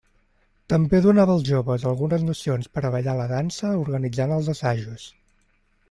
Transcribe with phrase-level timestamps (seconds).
[0.71, 5.07] També donava als joves algunes nocions per a ballar la dansa, organitzant els assajos.